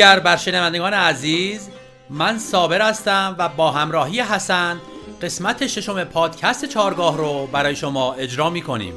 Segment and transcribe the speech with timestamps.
[0.00, 1.68] دیگر بر شنوندگان عزیز
[2.10, 4.80] من صابر هستم و با همراهی حسن
[5.22, 8.94] قسمت ششم پادکست چارگاه رو برای شما اجرا می کنیم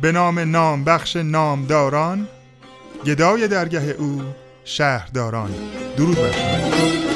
[0.00, 2.28] به نام نام بخش نامداران
[3.06, 4.22] گدای درگه او
[4.64, 5.54] شهرداران.
[5.96, 7.09] درود بر شما.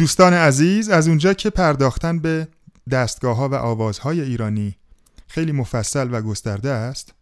[0.00, 2.48] دوستان عزیز از اونجا که پرداختن به
[2.90, 4.76] دستگاه ها و آوازهای ایرانی
[5.26, 7.14] خیلی مفصل و گسترده است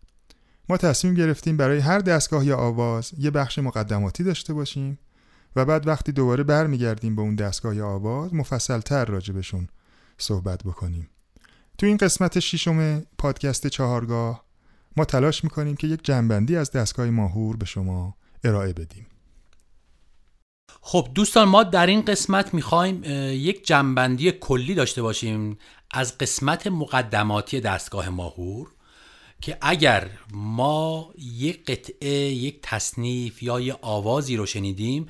[0.69, 4.99] ما تصمیم گرفتیم برای هر دستگاه یا آواز یه بخش مقدماتی داشته باشیم
[5.56, 8.31] و بعد وقتی دوباره برمیگردیم به اون دستگاه یا آواز
[8.84, 9.69] تر راجبشون
[10.19, 11.09] صحبت بکنیم.
[11.79, 14.45] تو این قسمت ششم پادکست چهارگاه
[14.97, 19.06] ما تلاش می‌کنیم که یک جنبندی از دستگاه ماهور به شما ارائه بدیم.
[20.80, 23.02] خب دوستان ما در این قسمت می‌خوایم
[23.33, 25.58] یک جنبندی کلی داشته باشیم
[25.91, 28.69] از قسمت مقدماتی دستگاه ماهور
[29.41, 35.06] که اگر ما یک قطعه یک تصنیف یا یه آوازی رو شنیدیم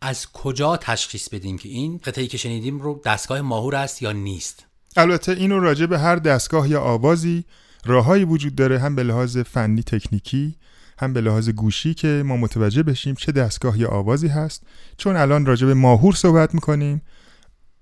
[0.00, 4.66] از کجا تشخیص بدیم که این قطعی که شنیدیم رو دستگاه ماهور است یا نیست؟
[4.96, 7.44] البته اینو راجع به هر دستگاه یا آوازی
[7.84, 10.56] راههایی وجود داره هم به لحاظ فنی تکنیکی
[11.02, 14.62] هم به لحاظ گوشی که ما متوجه بشیم چه دستگاه یا آوازی هست.
[14.96, 17.02] چون الان راجع به ماهور صحبت می‌کنیم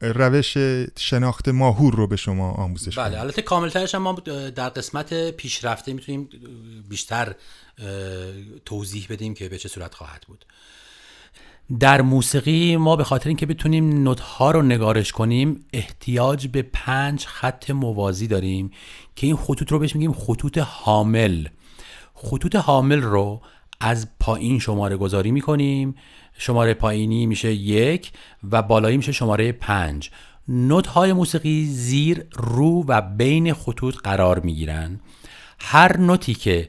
[0.03, 0.57] روش
[0.99, 4.13] شناخت ماهور رو به شما آموزش بله البته کاملترش هم ما
[4.55, 6.29] در قسمت پیشرفته می‌تونیم
[6.89, 7.35] بیشتر
[8.65, 10.45] توضیح بدیم که به چه صورت خواهد بود.
[11.81, 17.27] در موسیقی ما به خاطر اینکه بتونیم نوت ها رو نگارش کنیم احتیاج به پنج
[17.27, 18.71] خط موازی داریم
[19.17, 21.47] که این خطوط رو بهش میگیم خطوط حامل.
[22.23, 23.41] خطوط حامل رو
[23.81, 25.95] از پایین شماره گذاری می‌کنیم.
[26.39, 28.13] شماره پایینی میشه یک
[28.51, 30.11] و بالایی میشه شماره پنج.
[30.49, 35.01] نوت های موسیقی زیر رو و بین خطوط قرار می‌گیرن.
[35.61, 36.69] هر نوتی که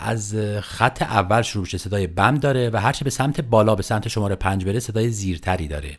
[0.00, 4.08] از خط اول شروع شه صدای بم داره و هرچه به سمت بالا به سمت
[4.08, 5.98] شماره پنج بره صدای زیرتری داره.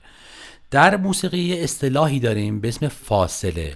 [0.72, 3.76] در موسیقی اصطلاحی داریم به اسم فاصله.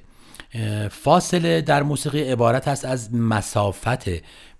[0.91, 4.09] فاصله در موسیقی عبارت است از مسافت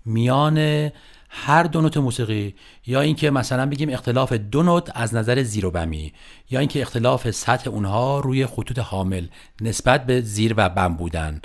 [0.04, 0.90] میان
[1.34, 2.54] هر دو نوت موسیقی
[2.86, 6.12] یا اینکه مثلا بگیم اختلاف دو نوت از نظر زیر و بمی
[6.50, 9.26] یا اینکه اختلاف سطح اونها روی خطوط حامل
[9.60, 11.40] نسبت به زیر و بم بودن.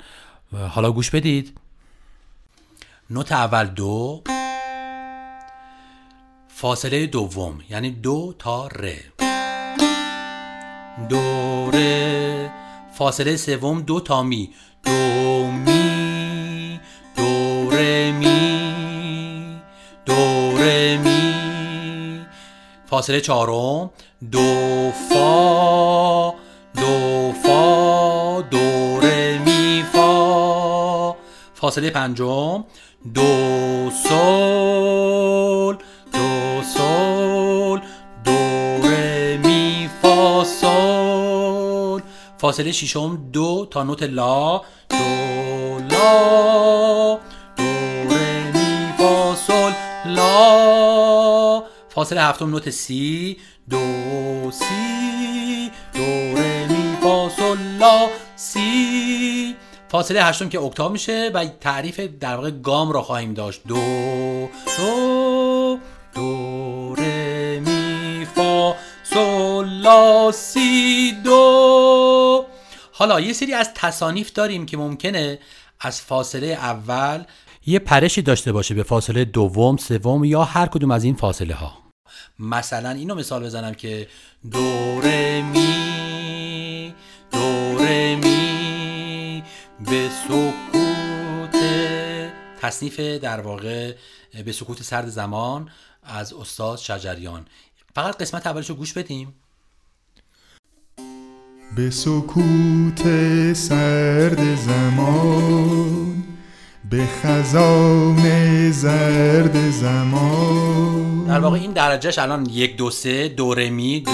[0.68, 1.58] حالا گوش بدید.
[3.10, 4.22] نوت اول دو
[6.48, 8.92] فاصله دوم یعنی دو تا ر
[11.08, 11.78] دو ر
[12.92, 14.50] فاصله سوم دو تا می.
[14.84, 15.77] دو می.
[22.90, 23.90] فاصله چهارم.
[24.32, 26.34] دو فا
[26.76, 31.16] دو فا دو ر می فا.
[31.54, 32.64] فاصله پنجم.
[33.14, 35.76] دو سول
[36.12, 37.80] دو سول
[38.24, 38.38] دو
[38.88, 42.02] ر می فا سول.
[42.38, 43.30] فاصله ششم.
[43.32, 44.96] دو تا نوت لا دو
[45.90, 47.18] لا
[47.56, 47.64] دو
[48.10, 48.12] ر
[48.54, 49.72] می فا سول.
[50.06, 50.97] لا.
[51.98, 53.36] فاصله هفتم نوت سی.
[53.70, 55.70] دو سی.
[55.94, 59.56] دو ر می فا سول لا سی.
[59.88, 63.60] فاصله هشتم که اکتاو میشه و تعریف در واقع گام رو خواهیم داشت.
[63.68, 65.78] دو دو
[66.14, 67.00] دو ر
[67.58, 71.12] می فا سول لا سی.
[71.24, 72.44] دو.
[72.92, 75.38] حالا یه سری از تصانیف داریم که ممکنه
[75.80, 77.24] از فاصله اول
[77.66, 81.87] یه پرشی داشته باشه به فاصله دوم سوم یا هر کدوم از این فاصله ها
[82.38, 84.08] مثلا اینو مثال بزنم که
[84.50, 86.94] دو ر می
[87.32, 89.42] دو ر می
[89.80, 91.56] به سکوت
[92.60, 93.94] تصنیف در واقع
[94.44, 95.70] به سکوت سرد زمان
[96.02, 97.46] از استاد شجریان.
[97.94, 99.34] فقط قسمت اولش گوش بدیم.
[101.76, 103.02] به سکوت
[103.52, 106.24] سرد زمان
[106.90, 111.24] به خزان زرد زمان.
[111.24, 114.12] در واقع این درجهش الان یک دو سه دو رمی دو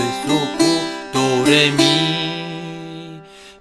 [1.13, 2.25] دوره می.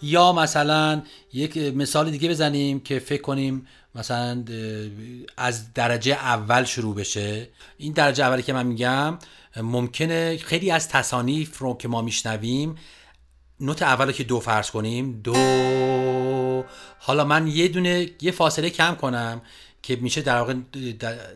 [0.02, 1.02] یا مثلا
[1.34, 4.44] یک مثال دیگه بزنیم که فکر کنیم مثلا
[5.38, 7.50] از درجه اول شروع بشه.
[7.78, 9.18] این درجه اولی که من میگم
[9.58, 12.76] ممکنه خیلی از تصانیف رو که ما میشنویم
[13.64, 15.34] نوت اول که دو فرض کنیم دو.
[17.00, 19.42] حالا من یه دونه یه فاصله کم کنم
[19.82, 20.56] که میشه در واقع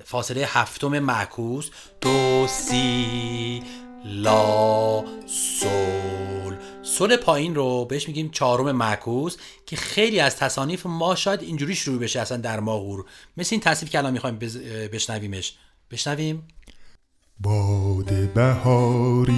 [0.04, 1.70] فاصله هفتم معکوس.
[2.02, 3.64] دو سی
[4.06, 6.56] لا سول.
[6.84, 12.00] سول پایین رو بهش میگیم چهارم معکوس که خیلی از تصانیف ما شاید اینجوری شروع
[12.00, 13.06] بشه اصلا در ماهور.
[13.38, 14.40] مثل این تصنیف که الان می‌خوایم
[14.92, 15.54] بشنویمش.
[15.92, 16.48] بشنویم.
[17.40, 19.38] باد بهاری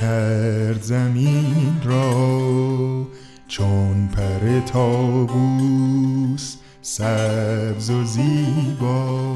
[0.00, 3.06] کرد زمین را
[3.48, 9.26] چون پر تابوس سبز و زیبا.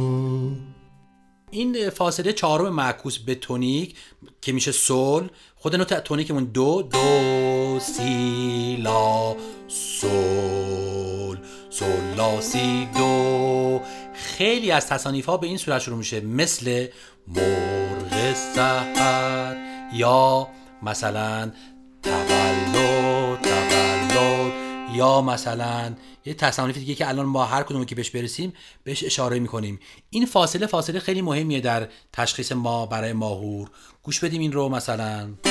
[1.50, 3.96] این فاصله چهارم معکوس به تونیک
[4.40, 9.36] که میشه سول خود نوت تونیکمون دو دو سی لا
[9.68, 11.38] سول
[11.70, 13.80] سول لا سی دو.
[14.14, 16.86] خیلی از تصانیف ها به این صورت شروع میشه مثل
[17.28, 19.69] مرغ سحر.
[19.92, 20.48] یا
[20.82, 21.52] مثلا
[22.02, 24.52] تولد تولد
[24.94, 25.94] یا مثلا
[26.24, 28.52] یه تصانیف دیگه که الان ما هر کدوم که بهش برسیم
[28.84, 29.80] بهش اشاره می‌کنیم.
[30.10, 33.70] این فاصله فاصله خیلی مهمیه در تشخیص ما برای ماهور.
[34.02, 35.49] گوش بدیم این رو مثلا.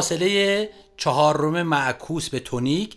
[0.00, 2.96] فاصله چهارم معکوس به تونیک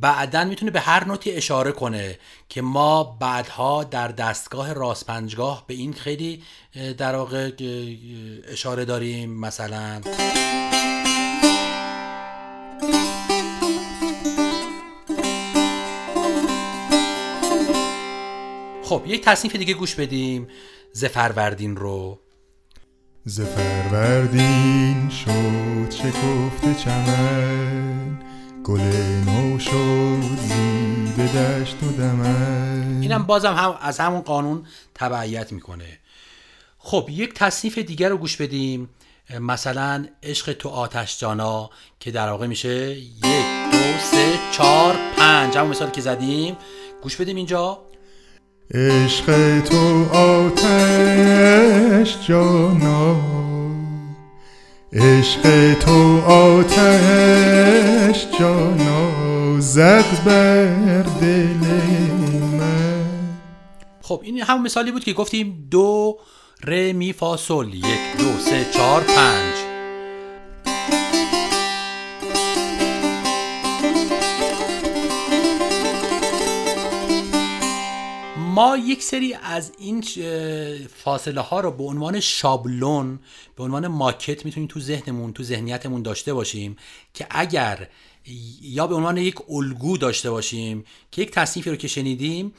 [0.00, 2.18] بعدا می‌تونه به هر نوتی اشاره کنه
[2.48, 6.42] که ما بعدها در دستگاه راست پنجگاه به این خیلی
[6.98, 7.50] در واقع
[8.48, 9.40] اشاره داریم.
[9.40, 10.00] مثلا
[18.84, 20.48] خب یک تصنیف دیگه گوش بدیم.
[20.92, 22.18] زفروردین رو.
[23.28, 28.18] زفروردین شد شکفت چمن.
[28.64, 28.80] گل
[29.26, 32.98] نو شد زیب دشت و دمن.
[33.02, 35.98] اینم بازم هم از همون قانون تبعیت می‌کنه.
[36.78, 38.88] خب یک تصنیف دیگر رو گوش بدیم.
[39.40, 41.70] مثلا عشق تو آتش جانا
[42.00, 45.56] که در واقع میشه یک دو سه چهار پنج.
[45.56, 46.56] همون مثال که زدیم.
[47.02, 47.87] گوش بدیم اینجا.
[48.74, 51.48] عشق تو آتش
[52.28, 53.16] جانا.
[54.92, 56.78] عشق تو آتش
[58.38, 59.60] جانا.
[59.60, 61.66] زد بر دل
[62.58, 63.06] من.
[64.02, 66.18] خب این همون مثالی بود که گفتیم دو
[66.64, 69.67] ر می فا سل یک دو سه چهار پنج.
[78.58, 80.04] ما یک سری از این
[80.96, 83.18] فاصله ها رو به عنوان شابلون
[83.56, 86.76] به عنوان ماکت می‌تونیم تو ذهنمون تو ذهنیتمون داشته باشیم
[87.14, 87.88] که اگر
[88.62, 92.52] یا به عنوان یک الگو داشته باشیم که یک تصنیفی رو که شنیدیم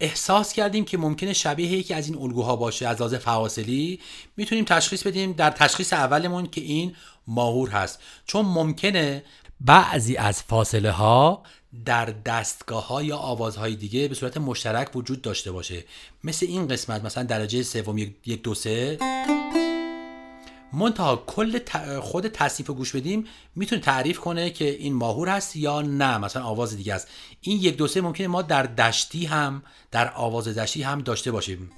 [0.00, 4.00] احساس کردیم که ممکنه شبیه یکی از این الگوها باشه از لحاظ فواصلی
[4.36, 6.94] می‌تونیم تشخیص بدیم در تشخیص اولمون که این
[7.26, 7.98] ماهور هست.
[8.26, 9.24] چون ممکنه
[9.60, 11.42] بعضی از فاصله ها
[11.84, 15.84] در دستگاه ها یا آوازهای دیگه به صورت مشترک وجود داشته باشه.
[16.24, 18.98] مثل این قسمت مثلا درجه سوم یک دو سه.
[20.72, 21.58] منتها کل
[22.00, 23.24] خود تصنیف گوش بدیم
[23.56, 26.18] می‌تونه تعریف کنه که این ماهور هست یا نه.
[26.18, 27.08] مثلا آواز دیگه است.
[27.40, 31.70] این یک دو سه ممکنه ما در دشتی هم در آواز دشتی هم داشته باشیم.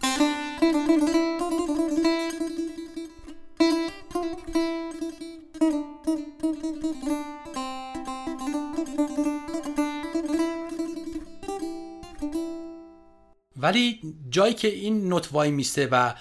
[13.67, 16.15] ولی جایی که این نوت وای میسته و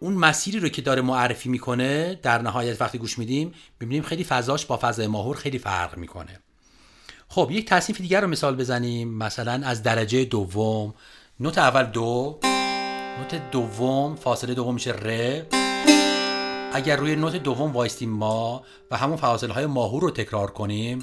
[0.00, 4.66] اون مسیری رو که داره معرفی می‌کنه در نهایت وقتی گوش میدیم می‌بینیم خیلی فضاش
[4.66, 6.40] با فضای ماهور خیلی فرق می‌کنه.
[7.28, 10.94] خب یک تصنیف دیگر رو مثال بزنیم مثلا از درجه دوم.
[11.40, 12.38] نوت اول دو.
[13.18, 15.42] نوت دوم فاصله دوم میشه ر.
[16.72, 21.00] اگر روی نوت دوم وایستیم ما و همون فاصله های ماهور رو تکرار کنیم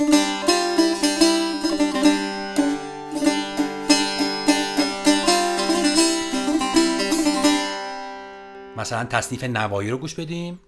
[8.84, 10.60] مثلا تصنیف نوایی رو گوش بدیم؟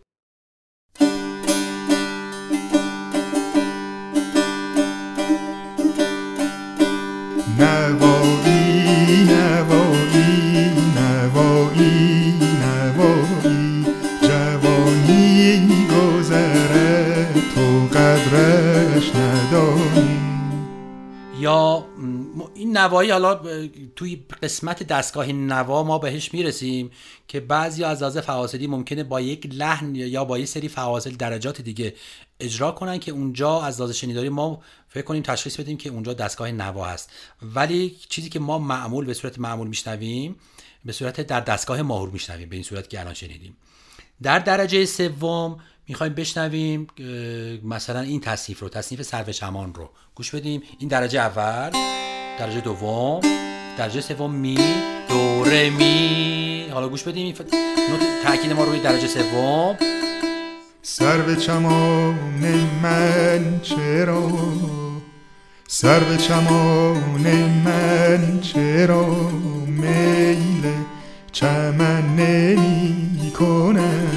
[7.60, 8.15] نوایی
[22.76, 23.42] این نوایی حالا
[23.96, 26.92] توی قسمت دستگاه نوا ما بهش می‌رسیم
[27.28, 31.62] که بعضی از لحاظ فواصلی ممکنه با یک لحن یا با یک سری فواصل درجات
[31.62, 31.94] دیگه
[32.40, 36.52] اجرا کنن که اونجا از لحاظ شنیداری ما فکر کنیم تشخیص بدیم که اونجا دستگاه
[36.52, 37.10] نوا هست.
[37.42, 40.36] ولی چیزی که ما معمول به صورت معمول میشنویم
[40.86, 43.58] به صورت در دستگاه ماهور میشنویم به این صورت که الان شنیدیم.
[44.24, 46.88] در درجه سوم می‌خوایم بشنویم
[47.64, 49.90] مثلا این تصنیف رو تصنیف سرو چمان رو.
[50.16, 50.64] گوش بدیم.
[50.80, 51.72] این درجه اول.
[52.40, 53.22] درجه دوم
[53.78, 54.58] درجه سوم می
[55.10, 55.46] دو
[55.78, 56.68] می.
[56.74, 57.36] حالا گوش بدیم این
[57.90, 59.78] نوت تاکید ما روی درجه سوم.
[60.82, 62.16] سرو چمان
[62.84, 64.32] من چرا؟
[65.68, 69.06] سرو چمان من چرا
[69.68, 70.74] میل
[71.32, 74.08] چمن نمی کنه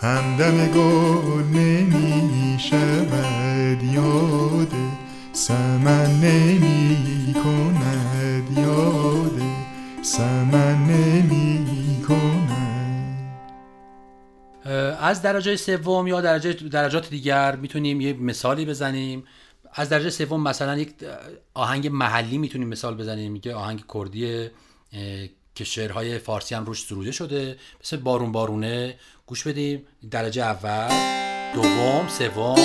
[0.00, 4.72] همدم گل نمی شود یاد
[5.36, 9.40] سمن نمی کند یاد
[10.02, 12.50] سمن نمی کند
[15.00, 19.24] از درجه سوم یا درجه درجات دیگر می‌تونیم یه مثالی بزنیم.
[19.72, 20.94] از درجه سوم مثلا یک
[21.54, 23.32] آهنگ محلی می‌تونیم مثال بزنیم.
[23.32, 24.50] میگه آهنگ کردی
[25.54, 27.56] که شعرهای فارسی هم روش سروده شده.
[27.84, 28.94] مثل بارون بارونه.
[29.26, 29.82] گوش بدیم.
[30.10, 30.88] درجه اول
[31.54, 32.56] دوم سوم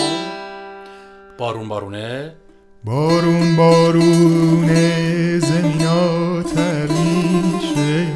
[1.38, 2.36] بارون بارونه.
[2.84, 5.88] بارون بارونه زمین
[7.42, 8.08] میشه.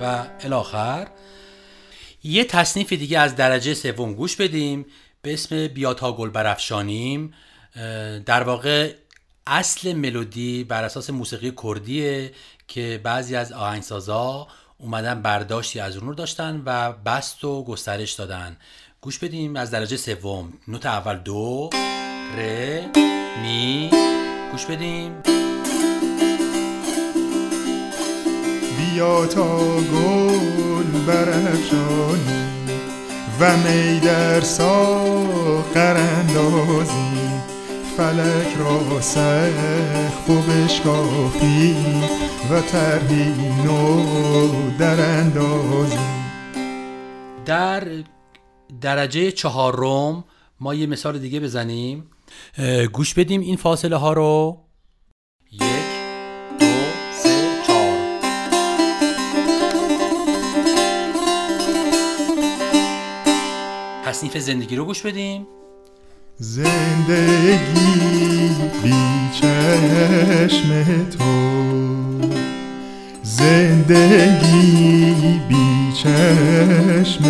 [0.00, 1.08] و الاخر
[2.24, 4.86] یه تصنیف دیگه از درجه سوم گوش بدیم.
[5.22, 7.34] به اسم بیاتا گل برافشانیم.
[8.26, 8.92] در واقع
[9.50, 12.32] اصل ملودی بر اساس موسیقی کردیه
[12.68, 14.46] که بعضی از آهنگسازا
[14.78, 18.56] اومدن برداشتی از اون رو داشتن و بست و گسترش دادن.
[19.00, 20.52] گوش بدیم از درجه سوم.
[20.68, 21.70] نوت اول دو
[22.36, 22.80] ر
[23.42, 23.90] می
[24.52, 25.14] گوش بدیم.
[28.78, 32.68] بیا تا گل برافشانیم
[33.40, 37.17] و می در ساقر اندازی.
[37.98, 41.76] فلک را سخف و بشکافی
[42.50, 45.98] و ترهی نو در اندازی.
[47.46, 47.88] در
[48.80, 50.24] درجه چهارم
[50.60, 52.10] ما یه مثال دیگه بزنیم.
[52.92, 54.58] گوش بدیم این فاصله ها رو.
[64.04, 65.46] تصنیف زندگی رو گوش بدیم.
[66.40, 67.98] زندگی
[68.82, 68.94] بی
[69.40, 70.84] چشم
[71.18, 71.24] تو.
[73.22, 75.14] زندگی
[75.48, 77.24] بی چشم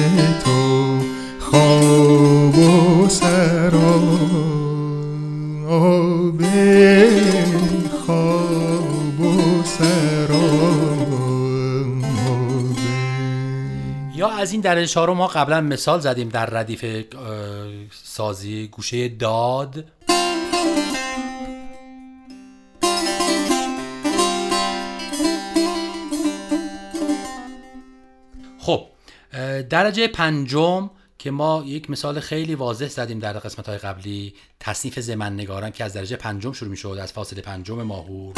[0.45, 0.99] تو.
[1.41, 4.01] خواب و سرا
[8.07, 9.63] خواب و
[14.15, 16.85] یا از این درجه چهارم ما قبلا مثال زدیم در ردیف
[18.19, 19.85] سازی گوشه داد.
[28.59, 28.87] خب
[29.71, 35.35] درجه پنجم که ما یک مثال خیلی واضح زدیم در قسمت های قبلی تصنیف زمن
[35.35, 38.35] نگارم که از درجه پنجم شروع می شود از فاصله پنجم ماهور.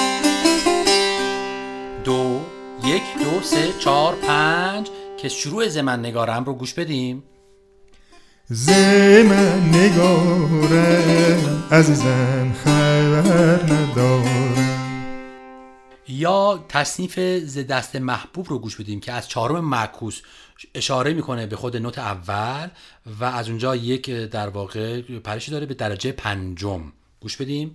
[2.05, 2.41] دو
[2.85, 4.89] یک دو سه چهار پنج
[5.23, 7.23] که شروع زمن نگارم رو گوش بدیم.
[8.53, 14.57] زمن نگارم عزیزم خبر ندارم
[16.09, 20.21] یا تصنیف ز دست محبوب رو گوش بدیم که از چهارم معکوس
[20.75, 22.69] اشاره می‌کنه به خود نوت اول
[23.21, 26.93] و از اونجا یک در واقع پرشی داره به درجه پنجم.
[27.21, 27.75] گوش بدیم.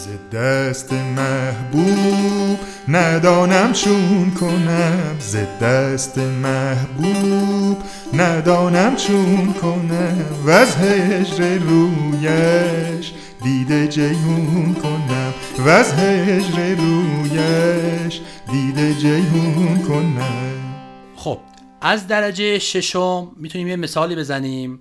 [0.00, 5.16] ز دست محبوب ندانم چون کنم.
[5.18, 7.78] ز دست محبوب
[8.14, 10.24] ندانم چون کنم.
[10.46, 15.34] و از هجر رویش دیده جیهون کنم.
[15.58, 18.20] و از هجر رویش
[18.52, 20.74] دیده جیهون کنم.
[21.16, 21.38] خب
[21.80, 24.80] از درجه ششم می‌تونیم یه مثالی بزنیم.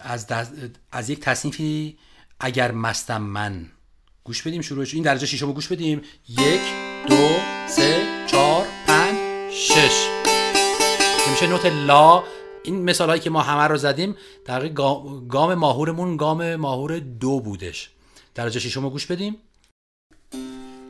[0.00, 0.26] از,
[0.92, 1.98] از یک تصنیفی
[2.40, 3.66] اگر مستم من.
[4.24, 4.94] گوش بدیم شروعش.
[4.94, 6.02] این درجه شیشم رو گوش بدیم.
[6.28, 6.60] یک
[7.08, 7.28] دو
[7.68, 9.16] سه چهار پنج
[9.50, 10.08] شش.
[11.24, 12.22] که میشه نوت لا.
[12.64, 14.68] این مثال هایی که ما همه رو زدیم در
[15.28, 17.90] گام ماهورمون گام ماهور دو بودش.
[18.34, 19.36] درجه شیشم رو گوش بدیم.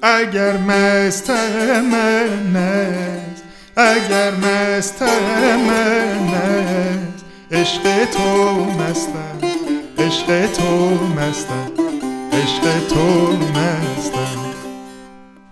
[0.03, 3.45] اگر مست من است
[3.77, 9.39] اگر مست من است عشق تو مستم
[9.99, 11.82] عشق تو مستم.
[12.33, 14.55] عشق تو مستم.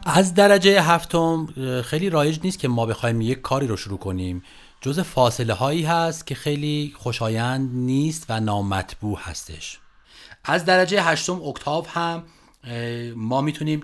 [0.06, 1.46] از درجه هفتم
[1.82, 4.42] خیلی رایج نیست که ما بخوایم یک کاری رو شروع کنیم.
[4.80, 9.78] جز فاصله هایی هست که خیلی خوشایند نیست و نامطبوع هستش.
[10.44, 12.22] از درجه هشتم اکتاف هم
[13.16, 13.82] ما می‌تونیم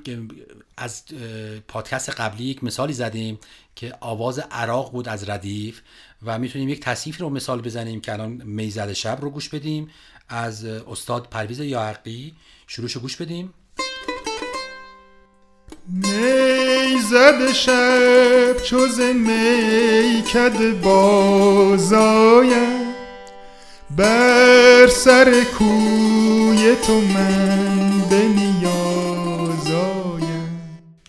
[0.76, 1.02] از
[1.68, 3.38] پادکست قبلی یک مثالی زدیم
[3.74, 5.80] که آواز عراق بود از ردیف
[6.22, 9.90] و می‌تونیم یک تصیف رو مثال بزنیم که الان می‌زد شب رو گوش بدیم.
[10.28, 12.34] از استاد پرویز یاقی
[12.66, 13.54] شروعش گوش بدیم.
[15.88, 22.06] می‌زد شب چوز میکد بازایم
[23.90, 28.26] بر سر کوی تو من به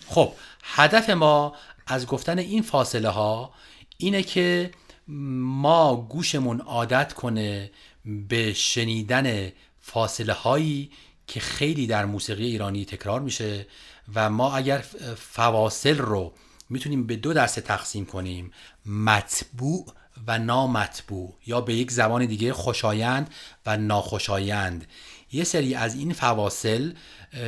[0.07, 0.31] خب
[0.63, 1.55] هدف ما
[1.87, 3.53] از گفتن این فاصله ها
[3.97, 4.71] اینه که
[5.07, 7.71] ما گوشمون عادت کنه
[8.07, 10.91] به شنیدن فاصله هایی
[11.27, 13.67] که خیلی در موسیقی ایرانی تکرار میشه
[14.15, 14.77] و ما اگر
[15.17, 16.33] فواصل رو
[16.69, 18.51] می‌تونیم به دو دسته تقسیم کنیم
[18.85, 19.85] مطبوع
[20.27, 23.33] و نامطبوع یا به یک زبان دیگه خوشایند
[23.65, 24.85] و ناخوشایند.
[25.31, 26.93] یه سری از این فواصل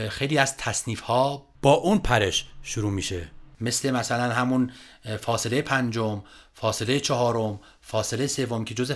[0.10, 3.32] خیلی از تصنیف ها با اون پرش شروع میشه.
[3.62, 4.72] مثل مثلا همون
[5.22, 8.92] فاصله پنجم فاصله چهارم فاصله سوم که جز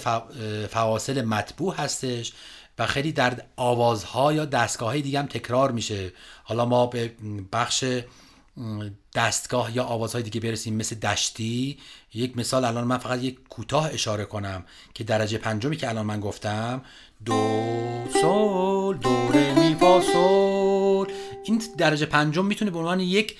[0.69, 2.33] فواصل مطبوع هستش
[2.79, 6.11] و خیلی در آوازها یا دستگاه های دیگه هم تکرار میشه.
[6.43, 7.11] حالا ما به
[7.53, 7.85] بخش
[9.15, 11.77] دستگاه یا آوازهای دیگه برسیم مثل دشتی.
[12.13, 16.19] یک مثال الان من فقط یک کوتاه اشاره کنم که درجه پنجمی که الان من
[16.19, 16.81] گفتم.
[17.25, 19.09] دو سول دو
[19.55, 20.52] می فا سول
[21.43, 23.37] این درجه پنجم می‌تونه به عنوان یک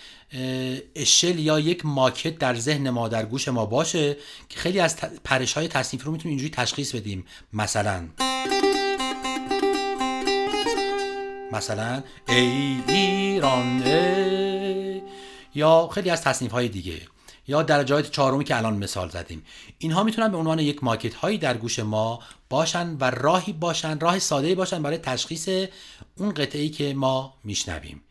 [0.95, 4.17] اشل یا یک ماکت در ذهن ما در گوش ما باشه
[4.49, 7.25] که خیلی از پرش های تصنیف رو می‌تونیم اینجوری تشخیص بدیم.
[7.53, 8.07] مثلا.
[11.51, 15.01] مثلا ای ایران ای
[15.55, 17.01] یا خیلی از تصنیف های دیگه.
[17.47, 19.43] یا درجات چهارمی که الان مثال زدیم.
[19.77, 24.19] اینها می‌تونن به عنوان یک ماکت هایی در گوش ما باشن و راهی باشن راه
[24.19, 25.49] ساده باشن برای تشخیص
[26.17, 28.01] اون قطعه ای که ما میشنویم.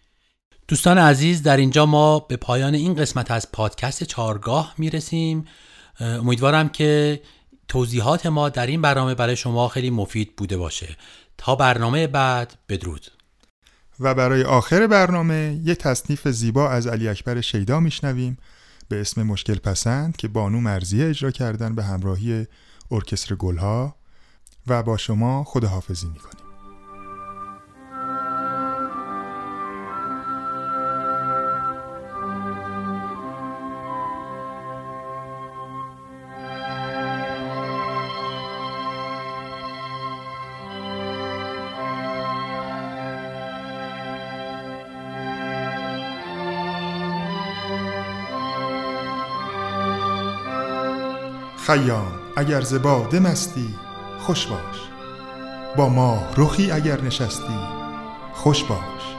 [0.69, 5.45] دوستان عزیز در اینجا ما به پایان این قسمت از پادکست چارگاه می‌رسیم.
[6.01, 7.21] امیدوارم که
[7.69, 10.97] توضیحات ما در این برنامه برای شما خیلی مفید بوده باشه.
[11.39, 13.07] تا برنامه بعد بدرود.
[14.01, 18.39] و برای آخر برنامه یک تصنیف زیبا از علی اکبر شیدا میشنویم.
[18.93, 22.47] به اسم مشکل پسند که بانو مرزیه اجرا کردن به همراهی
[22.91, 23.97] ارکستر گلها
[24.67, 26.42] و با شما خداحافظی می‌کنیم.
[51.67, 53.75] خیام اگر زباده مستی
[54.19, 54.89] خوش باش.
[55.77, 57.59] با ما رخی اگر نشستی
[58.33, 59.17] خوش باش.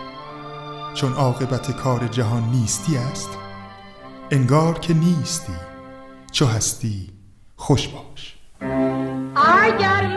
[0.93, 3.29] چون عاقبت کار جهان نیستی است
[4.31, 5.53] انگار که نیستی
[6.31, 7.09] چو هستی
[7.55, 8.35] خوش باش.
[9.35, 10.07] اگر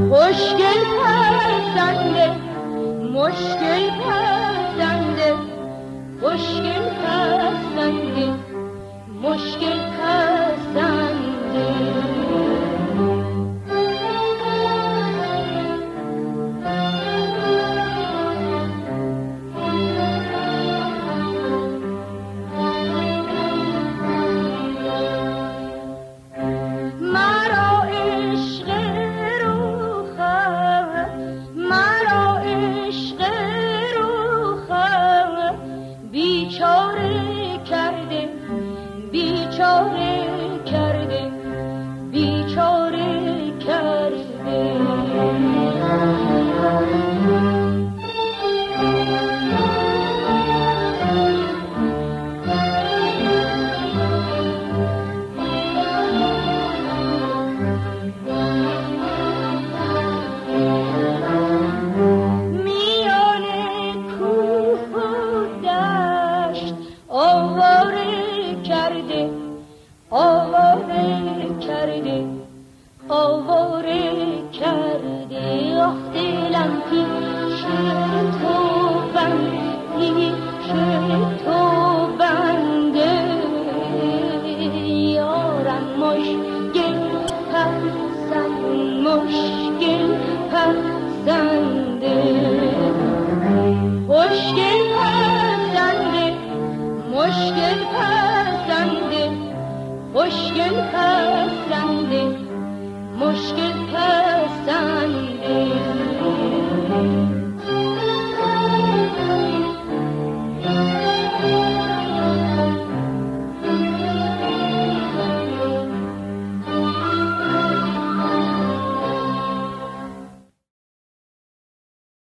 [0.10, 2.28] خوشگل پسنده
[3.14, 3.71] مشکل
[39.62, 40.11] shoulder.